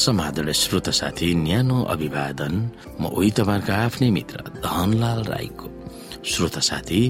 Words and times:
समादरणीय 0.00 0.52
श्रोत 0.54 0.88
साथी 0.90 1.28
न्यानो 1.36 1.78
अभिवादन 1.92 2.54
म 3.00 3.02
उही 3.12 3.30
तपाईँहरूको 3.36 3.72
आफ्नै 3.72 4.08
मित्र 4.10 4.38
धनलाल 4.64 5.20
राईको। 5.24 5.66
श्रोत 6.24 6.58
साथी 6.58 7.00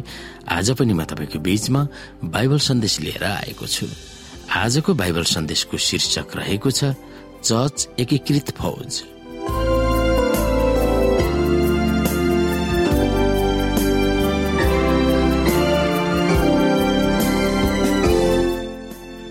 आज 0.50 0.70
पनि 0.78 0.92
म 0.92 1.04
तपाईँको 1.06 1.38
बीचमा 1.38 1.82
बाइबल 2.24 2.58
सन्देश 2.58 2.94
लिएर 3.00 3.24
आएको 3.24 3.66
छु। 3.66 3.86
आजको 4.50 4.90
बाइबल 4.94 5.24
सन्देशको 5.30 5.76
शीर्षक 5.78 6.36
रहेको 6.36 6.70
छ 6.70 6.94
चर्च 7.46 7.88
एकीकृत 7.98 8.50
फौज। 8.58 8.92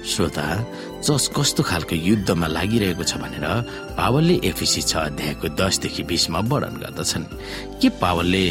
श्रोता 0.10 0.48
चर्च 1.10 1.30
कस्तो 1.34 1.64
खालको 1.66 1.96
युद्धमा 1.98 2.48
लागिरहेको 2.54 3.02
छ 3.02 3.18
भनेर 3.18 3.46
पावलले 3.98 4.36
एफिसी 4.46 4.82
छ 4.86 5.10
अध्यायको 5.10 5.48
दसदेखि 5.58 6.04
बिसमा 6.06 6.40
वर्णन 6.46 6.76
गर्दछन्। 6.86 7.26
के 7.82 7.90
पावलले 7.98 8.46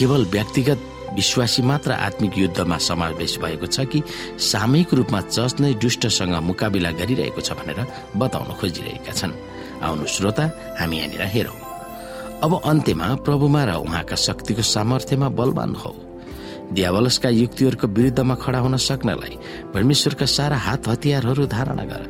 केवल 0.00 0.24
व्यक्तिगत 0.32 0.80
विश्वासी 1.12 1.62
मात्र 1.68 1.92
आत्मिक 2.08 2.38
युद्धमा 2.38 2.78
समावेश 2.88 3.36
भएको 3.36 3.66
छ 3.68 3.84
कि 3.84 4.00
सामूहिक 4.40 4.94
रूपमा 4.96 5.20
चर्च 5.28 5.60
नै 5.60 5.74
दुष्टसँग 5.76 6.34
मुकाबिला 6.48 6.90
गरिरहेको 6.96 7.40
छ 7.44 7.52
भनेर 7.52 7.84
बताउन 8.16 8.56
खोजिरहेका 8.56 9.12
छन्? 9.12 9.36
आउनु 9.84 10.06
श्रोता 10.08 10.44
हामी 10.80 10.96
यहाँनिर 10.96 11.22
हेरौँ। 11.36 11.60
अब 12.40 12.52
अन्त्यमा 12.64 13.08
प्रभुमा 13.28 13.62
र 13.68 13.70
उहाँका 13.84 14.16
शक्तिको 14.16 14.62
सामर्थ्यमा 14.72 15.28
बलवान 15.36 15.76
हौ। 15.76 15.92
दियावलसका 16.72 17.28
युक्तिहरूको 17.28 17.86
विरुद्धमा 17.86 18.34
खडा 18.34 18.58
हुन 18.58 18.76
सक्नलाई 18.78 19.36
परमेश्वरका 19.74 20.26
सारा 20.26 20.56
हात 20.56 20.88
हतियारहरू 20.88 21.46
धारणा 21.46 21.84
गर। 21.84 22.02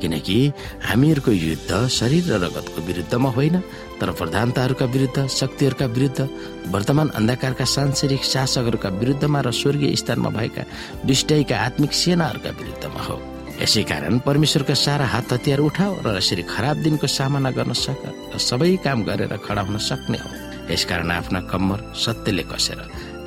किनकि 0.00 0.36
हामीहरूको 0.84 1.32
युद्ध 1.32 1.88
शरीर 1.88 2.24
र 2.32 2.38
रगतको 2.44 2.80
विरुद्धमा 2.82 3.30
होइन 3.30 3.56
तर 4.00 4.10
प्रधानताहरूका 4.12 4.84
विरुद्ध 4.84 5.26
शक्तिहरूका 5.28 5.86
विरुद्ध 5.86 6.28
वर्तमान 6.68 7.08
अन्धकारका 7.08 7.64
सांसारिक 7.64 8.22
शासकहरूका 8.24 8.88
विरुद्धमा 9.00 9.40
र 9.40 9.50
स्वर्गीय 9.50 9.96
स्थानमा 9.96 10.30
भएका 10.30 10.62
दुष्टैका 11.06 11.56
आत्मिक 11.56 11.92
सेनाहरूका 11.92 12.50
विरुद्धमा 12.50 13.02
हो। 13.02 13.16
यसै 13.62 13.82
कारण 13.82 14.18
परमेश्वरका 14.18 14.74
सारा 14.74 15.06
हात 15.06 15.32
हतियार 15.32 15.60
उठाओ 15.60 15.92
र 16.04 16.16
यसरी 16.18 16.42
खराब 16.42 16.76
दिनको 16.82 17.06
सामना 17.06 17.50
गर्न 17.50 17.72
सक 17.72 18.02
र 18.34 18.38
सबै 18.38 18.76
काम 18.84 19.02
गरेर 19.04 19.36
खडा 19.36 19.62
हुन 19.62 19.78
सक्ने 19.78 20.18
हो। 20.18 20.30
यसकारण 20.72 21.10
आफ्ना 21.10 21.40
कम्मर 21.50 21.80
सत्यले 21.94 22.42
कसेर 22.42 22.80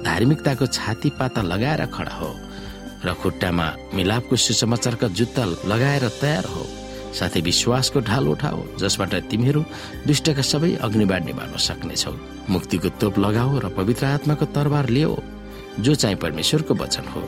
धार्मिकताको 0.05 0.65
छाती 0.67 1.09
पाता 1.19 1.41
लगाएर 1.41 1.85
खडा 1.89 2.15
हो 2.15 2.31
र 3.05 3.13
खुट्टामा 3.21 3.67
मिलापको 3.93 4.35
सुसमाचारका 4.35 5.07
जुत्ता 5.17 5.43
लगाएर 5.65 6.07
तयार 6.21 6.45
हो। 6.45 6.63
साथै 7.15 7.41
विश्वासको 7.41 7.99
ढाल 8.01 8.27
उठाओ 8.27 8.59
जसबाट 8.79 9.13
तिमीहरू 9.31 9.61
दुष्टका 10.07 10.41
सबै 10.41 10.71
अग्निबाड 10.83 11.25
निभाउन 11.25 11.57
सक्नेछौ। 11.57 12.13
मुक्तिको 12.49 12.89
तोप 12.99 13.19
लगाओ 13.19 13.59
र 13.59 13.69
पवित्र 13.71 14.05
आत्माको 14.05 14.45
तरबार 14.51 14.89
लियो 14.89 15.13
जो 15.79 15.93
चाहिँ 15.95 16.17
परमेश्वरको 16.17 16.73
वचन 16.75 17.05
हो। 17.13 17.23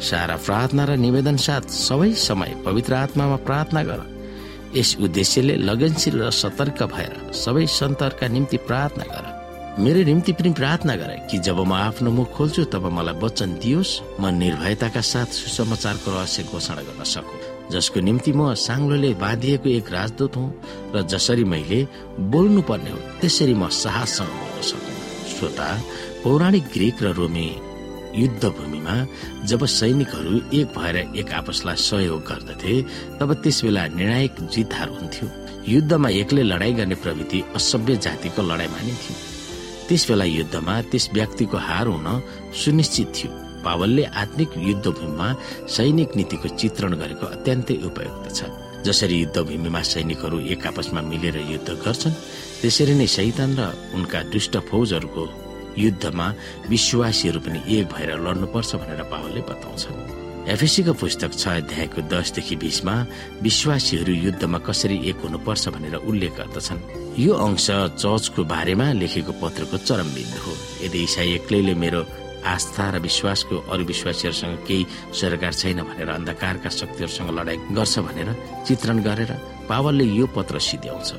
सारा 0.00 0.36
प्रार्थना 0.36 0.84
र 0.84 0.96
निवेदन 0.96 1.36
साथ 1.36 1.64
सबै 1.70 2.12
समय 2.12 2.50
पवित्र 2.64 2.94
आत्मामा 2.94 3.36
प्रार्थना 3.46 3.82
गर। 3.82 4.00
यस 4.76 4.96
उद्देश्यले 5.00 5.54
लगनशील 5.64 6.20
र 6.20 6.30
सतर्क 6.32 6.82
भएर 6.92 7.32
सबै 7.32 7.64
सन्तहरूका 7.70 8.28
निम्ति 8.28 8.56
प्रार्थना 8.68 9.04
गर। 9.04 9.35
मेरो 9.78 10.02
निम्ति 10.04 10.32
पनि 10.32 10.50
प्रार्थना 10.56 10.94
गरे 10.96 11.16
कि 11.30 11.38
जब 11.44 11.58
म 11.60 11.72
आफ्नो 11.76 12.10
मुख 12.10 12.30
खोल्छु 12.32 12.64
तब 12.72 12.84
मलाई 12.96 13.14
वचन 13.20 13.50
दियोस् 13.60 14.20
म 14.20 14.32
निर्भयताका 14.32 15.00
साथ 15.04 15.28
सुसमाचारको 15.36 16.10
रहस्य 16.10 16.42
घोषणा 16.48 16.82
गर्न 16.82 17.04
सकु। 17.04 17.36
जसको 17.72 18.00
निम्ति 18.00 18.32
म 18.32 18.54
साङ्लोले 18.56 19.12
बाँधिएको 19.20 19.68
एक 19.68 19.92
राजदूत 19.92 20.36
हुँ 20.36 20.48
र 20.96 21.02
जसरी 21.12 21.44
मैले 21.44 21.80
बोल्नु 22.32 22.62
पर्ने 22.64 22.90
हो 22.90 22.98
त्यसरी 23.20 23.54
म 23.54 23.68
साहससँग 23.68 24.32
बोल्न 24.40 24.62
सकु। 24.64 24.90
श्रोता 25.36 25.68
पौराणिक 26.24 26.64
ग्रिक 26.72 27.02
र 27.04 27.12
रोमी 27.20 27.48
युद्ध 28.16 28.44
भूमिमा 28.48 28.96
जब 29.44 29.64
सैनिकहरू 29.76 30.34
एक 30.56 30.72
भएर 30.72 30.96
एक 31.20 31.32
आपसलाई 31.36 31.76
सहयोग 31.84 32.24
गर्दथे 32.24 32.74
तब 33.20 33.28
त्यस 33.44 33.62
बेला 33.64 33.86
निर्णायक 33.92 34.40
जित 34.56 34.72
हुन्थ्यो। 34.80 35.28
युद्धमा 35.68 36.08
एक्लै 36.24 36.42
लडाई 36.42 36.72
गर्ने 36.80 36.94
प्रवृत्ति 37.04 37.44
असभ्य 37.56 37.96
जातिको 38.08 38.42
लडाई 38.42 38.68
मानिन्थ्यो। 38.72 39.25
त्यस 39.88 40.02
बेला 40.10 40.24
युद्धमा 40.24 40.74
त्यस 40.90 41.04
व्यक्तिको 41.14 41.56
हार 41.56 41.86
हुन 41.86 42.08
सुनिश्चित 42.52 43.08
थियो। 43.14 43.30
पावलले 43.64 44.04
आत्मिक 44.22 44.50
युद्धभूमिमा 44.58 45.28
सैनिक 45.66 46.10
नीतिको 46.16 46.48
चित्रण 46.58 46.92
गरेको 47.00 47.26
अत्यन्तै 47.26 47.76
उपयुक्त 47.88 48.26
छ। 48.34 48.40
जसरी 48.86 49.16
युद्धभूमिमा 49.20 49.80
सैनिकहरू 49.82 50.38
एक 50.52 50.66
आपसमा 50.66 51.00
मिलेर 51.10 51.36
युद्ध 51.52 51.70
गर्छन् 51.82 52.20
त्यसरी 52.60 52.94
नै 52.94 53.06
सैतान 53.06 53.50
र 53.58 53.62
उनका 53.94 54.18
दुष्ट 54.34 54.54
फौजहरूको 54.70 55.24
युद्धमा 55.78 56.26
विश्वासीहरू 56.68 57.40
पनि 57.46 57.58
एक 57.74 57.84
भएर 57.92 58.10
लड्नुपर्छ 58.26 58.70
भनेर 58.82 59.02
पावलले 59.10 59.40
बताउँछन्। 59.50 60.25
एफएसीको 60.46 60.92
पुस्तक 60.94 61.32
छ 61.32 61.48
अध्यायको 61.60 62.00
दसदेखि 62.06 62.56
बिसमा 62.56 62.94
विश्वासीहरू 63.42 64.12
युद्धमा 64.14 64.58
कसरी 64.62 64.96
एक 65.10 65.18
हुनुपर्छ 65.26 65.68
भनेर 65.74 65.94
उल्लेख 66.06 66.32
गर्दछन्। 66.38 66.80
यो 67.18 67.32
अंश 67.34 67.66
चर्चको 67.98 68.44
बारेमा 68.46 68.86
लेखेको 68.94 69.32
पत्रको 69.42 69.76
चरम 69.82 70.08
बिन्दु 70.14 70.38
हो। 70.46 70.52
यदि 70.86 71.02
इसाई 71.02 71.34
एक्लैले 71.42 71.74
मेरो 71.74 72.00
आस्था 72.46 72.84
र 72.94 72.98
विश्वासको 73.02 73.56
अरू 73.74 73.84
विश्वासीहरूसँग 73.84 74.56
केही 74.66 74.86
सरकार 75.18 75.52
छैन 75.52 75.82
भनेर 75.82 76.08
अन्धकारका 76.14 76.70
शक्तिहरूसँग 76.70 77.30
लडाई 77.38 77.56
गर्छ 77.74 77.98
भनेर 78.06 78.28
चित्रण 78.66 79.02
गरेर 79.02 79.32
पावलले 79.66 80.04
यो 80.14 80.26
पत्र 80.30 80.58
सिध्याउँछ 80.62 81.10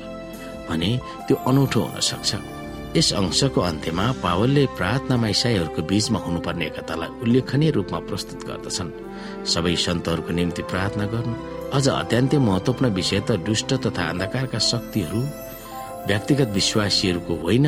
भने 0.72 0.90
त्यो 1.28 1.36
अनौठो 1.36 1.80
हुन 1.84 2.00
सक्छ। 2.00 2.30
यस 2.96 3.12
अंशको 3.12 3.60
अन्त्यमा 3.60 4.04
पावलले 4.24 4.64
प्रार्थनामा 4.78 5.28
इसाईहरूको 5.28 5.82
बीचमा 5.90 6.18
हुनुपर्ने 6.18 6.64
एकतालाई 6.66 7.10
उल्लेखनीय 7.22 7.70
रूपमा 7.76 7.98
प्रस्तुत 8.08 8.40
गर्दछन्। 8.48 8.90
सबै 9.44 9.74
सन्तहरूको 9.76 10.32
निम्ति 10.32 10.62
प्रार्थना 10.72 11.04
गर्नु 11.12 11.34
अझ 11.76 11.86
अत्यन्तै 12.02 12.38
महत्वपूर्ण 12.48 12.88
विषय 12.98 13.20
त 13.28 13.30
दुष्ट 13.44 13.70
तथा 13.84 14.02
अन्धकारका 14.12 14.58
शक्तिहरू 14.72 15.20
व्यक्तिगत 16.08 16.48
विश्वासीहरूको 16.58 17.34
होइन 17.44 17.66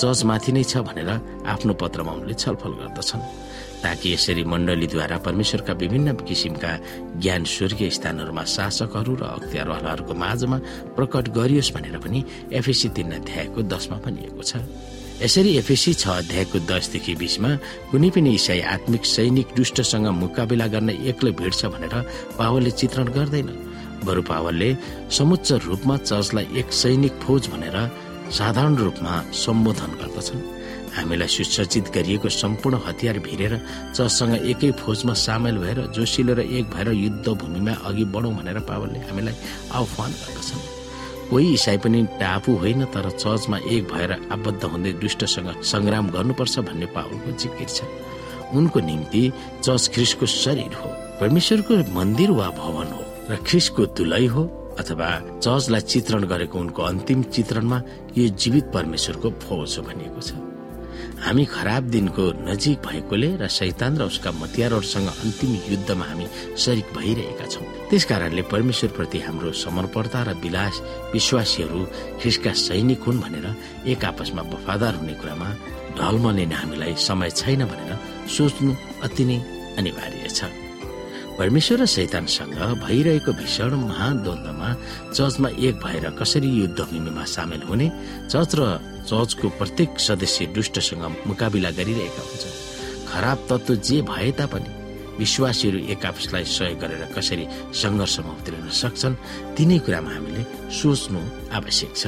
चर्चमाथि 0.00 0.50
नै 0.56 0.64
छ 0.64 0.74
भनेर 0.88 1.10
आफ्नो 1.52 1.72
पत्रमा 1.76 2.12
उनले 2.18 2.34
छलफल 2.34 2.72
गर्दछन्। 2.80 3.22
ताकि 3.82 4.12
यसरी 4.12 4.44
मण्डलीद्वारा 4.44 5.16
परमेश्वरका 5.26 5.72
विभिन्न 5.82 6.12
किसिमका 6.28 6.72
ज्ञान 7.20 7.44
स्वर्गीय 7.44 7.90
स्थानहरूमा 7.90 8.44
शासकहरू 8.56 9.14
र 9.20 9.22
अख्तियारवालाहरूको 9.36 10.14
माझमा 10.14 10.58
प्रकट 10.96 11.24
गरियोस् 11.38 11.72
भनेर 11.74 11.96
पनि 12.04 12.24
एफएसी 12.52 12.88
तीन 12.96 13.10
अध्यायको 13.20 13.62
दशमा 13.72 13.96
भनिएको 14.04 14.42
छ। 14.42 14.64
यसरी 15.22 15.50
एफएसी 15.56 15.92
छ 15.94 16.08
अध्यायको 16.22 16.58
दसदेखि 16.70 17.14
बिसमा 17.16 17.50
कुनै 17.90 18.10
पनि 18.12 18.30
इसाई 18.36 18.60
आत्मिक 18.74 19.04
सैनिक 19.06 19.48
दुष्टसँग 19.56 20.06
मुकाबिला 20.22 20.66
गर्न 20.74 20.90
एक्लै 21.12 21.32
भिड्छ 21.40 21.64
भनेर 21.72 21.94
पावलले 22.38 22.70
चित्रण 22.70 23.06
गर्दैन। 23.16 23.48
बरु 24.04 24.22
पावलले 24.22 24.70
समुच्च 25.18 25.48
रूपमा 25.66 25.96
चर्चलाई 25.96 26.46
एक 26.60 26.68
सैनिक 26.72 27.14
फौज 27.24 27.48
भनेर 27.52 27.76
साधारण 28.28 28.74
रूपमा 28.76 29.14
सम्बोधन 29.44 29.90
गर्दछन्। 30.00 30.55
हामीलाई 30.96 31.28
सुसज्जित 31.28 31.86
गरिएको 31.94 32.28
सम्पूर्ण 32.28 32.76
हतियार 32.86 33.18
भिरेर 33.26 33.54
चर्चसँग 33.96 34.34
एकै 34.50 34.70
फौजमा 34.80 35.14
सामेल 35.26 35.56
भएर 35.58 35.78
जोसिलो 35.96 36.34
र 36.34 36.40
एक 36.40 36.64
भएर 36.72 36.88
युद्ध 36.94 37.26
भूमिमा 37.28 37.72
अघि 37.88 38.04
बढौँ 38.14 38.32
भनेर 38.38 38.58
पावलले 38.64 38.98
हामीलाई 39.08 39.34
आह्वान 39.76 40.10
गर्दछन्। 40.22 40.74
कोही 41.30 41.46
इसाई 41.54 41.78
पनि 41.82 42.02
टापु 42.20 42.52
होइन 42.62 42.84
तर 42.94 43.10
चर्चमा 43.12 43.58
एक 43.66 43.84
भएर 43.92 44.12
आबद्ध 44.32 44.62
हुँदै 44.64 44.92
दुष्टसँग 45.02 45.48
संग्राम 45.62 46.10
गर्नुपर्छ 46.16 46.58
भन्ने 46.68 46.86
पावलको 46.96 47.30
जिकिर 47.34 47.68
छ। 47.68 47.82
उनको 48.54 48.80
निम्ति 48.80 49.22
चर्च 49.64 49.84
ख्रिसको 49.94 50.26
शरीर 50.26 50.74
हो 50.78 50.88
परमेश्वरको 51.20 51.74
मन्दिर 51.98 52.30
वा 52.30 52.48
भवन 52.54 52.88
हो 52.94 53.02
र 53.30 53.42
ख्रिसको 53.42 53.86
तुलै 53.98 54.26
हो 54.30 54.42
अथवा 54.78 55.10
चर्चलाई 55.42 55.80
चित्रण 55.90 56.24
गरेको 56.30 56.58
उनको 56.58 56.82
अन्तिम 56.82 57.22
चित्रणमा 57.34 57.82
यो 58.18 58.28
जीवित 58.38 58.70
परमेश्वरको 58.74 59.30
फौज 59.42 59.78
हो 59.78 59.82
भनिएको 59.82 60.20
छ। 60.20 60.45
हामी 61.26 61.44
खराब 61.44 61.82
दिनको 61.90 62.24
नजिक 62.46 62.78
भएकोले 62.86 63.30
र 63.42 63.46
शैतान 63.50 63.98
र 63.98 64.02
उसका 64.06 64.30
मतियारहरूसँग 64.30 65.08
अन्तिम 65.10 65.52
युद्धमा 65.74 66.04
हामी 66.06 66.26
शरिक 66.54 66.86
भइरहेका 66.94 67.46
छौँ। 67.50 67.66
त्यस 67.90 68.04
कारणले 68.06 68.42
परमेश्वर 68.46 68.90
प्रति 68.94 69.18
हाम्रो 69.26 69.50
समर्पणता 69.50 70.22
र 70.22 70.30
विलास 70.38 70.74
विश्वासीहरू 71.12 71.80
ख्रिसका 72.22 72.52
सैनिक 72.70 73.02
हुन् 73.02 73.22
भनेर 73.26 73.46
एक 73.90 74.04
आपसमा 74.06 74.42
वफादार 74.54 74.94
हुने 75.02 75.14
कुरामा 75.18 75.48
ढलमलिने 75.98 76.54
हामीलाई 76.62 76.94
समय 76.94 77.30
छैन 77.34 77.66
भनेर 77.74 77.90
सोच्नु 78.30 78.70
अति 79.02 79.24
नै 79.26 79.38
अनिवार्य 79.82 80.30
छ। 80.30 80.46
परमेश्वर 81.42 81.78
र 81.82 81.86
शैतानसँग 81.90 82.54
भइरहेको 82.86 83.32
भीषण 83.34 83.74
महाद्वन्दमा 83.82 84.68
चर्चमा 85.10 85.48
एक 85.58 85.74
भएर 85.82 86.04
कसरी 86.22 86.48
युद्ध 86.62 86.80
भूमिमा 86.80 87.24
सामेल 87.34 87.62
हुने 87.66 87.86
चर्च 88.30 88.52
र 88.56 88.62
चर्चको 89.06 89.48
प्रत्येक 89.58 89.90
सदस्य 90.00 90.46
दुष्टसँग 90.56 91.04
मुकाबिला 91.26 91.70
गरिरहेका 91.78 92.22
हुन्छन्। 92.26 92.58
खराब 93.06 93.38
तत्व 93.50 93.74
जे 93.78 94.02
भए 94.02 94.30
तापनि 94.38 94.70
विश्वासीहरू 95.18 95.78
एक 95.94 96.04
आपसलाई 96.06 96.44
सहयोग 96.44 96.78
गरेर 96.80 97.02
कसरी 97.14 97.46
सङ्घर्षमा 97.72 98.32
उत्रिन 98.36 98.68
सक्छन् 98.68 99.20
तिनै 99.56 99.78
कुरामा 99.86 100.10
हामीले 100.10 100.42
सोच्नु 100.74 101.20
आवश्यक 101.56 101.92
छ। 101.96 102.04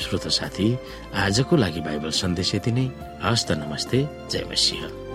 श्रोत 0.00 0.26
साथी 0.32 0.68
आजको 1.14 1.54
लागि 1.56 1.80
बाइबल 1.86 2.10
सन्देश 2.10 2.54
यति 2.54 2.72
नै। 2.72 2.86
हस्त 3.22 3.52
नमस्ते 3.52 3.98
जय 4.32 4.44
मसिंह। 4.50 5.05